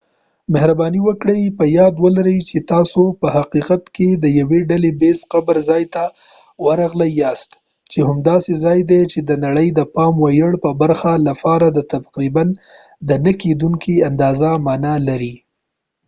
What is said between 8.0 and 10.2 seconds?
هم داسې ځای دی چې د نړۍ د پام